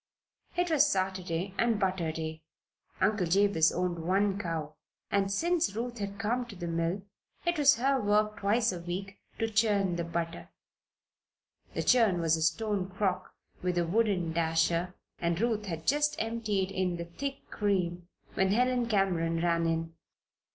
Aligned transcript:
It 0.57 0.71
was 0.71 0.87
Saturday, 0.91 1.53
and 1.59 1.79
butter 1.79 2.11
day. 2.11 2.41
Uncle 2.99 3.27
Jabez 3.27 3.71
owned 3.71 3.99
one 3.99 4.39
cow, 4.39 4.73
and 5.11 5.31
since 5.31 5.75
Ruth 5.75 5.99
had 5.99 6.17
come 6.17 6.43
to 6.47 6.55
the 6.55 6.65
mill 6.65 7.03
it 7.45 7.59
was 7.59 7.75
her 7.75 8.01
work 8.01 8.37
twice 8.39 8.71
a 8.71 8.79
week 8.79 9.19
to 9.37 9.47
churn 9.47 9.97
the 9.97 10.03
butter. 10.03 10.49
The 11.75 11.83
churn 11.83 12.19
was 12.19 12.35
a 12.35 12.41
stone 12.41 12.89
crock 12.89 13.35
with 13.61 13.77
a 13.77 13.85
wooden 13.85 14.33
dasher 14.33 14.95
and 15.19 15.39
Ruth 15.39 15.67
had 15.67 15.85
just 15.85 16.15
emptied 16.17 16.71
in 16.71 16.97
the 16.97 17.05
thick 17.05 17.47
cream 17.51 18.07
when 18.33 18.49
Helen 18.53 18.87
Cameron 18.87 19.39
ran 19.39 19.67
in. 19.67 19.93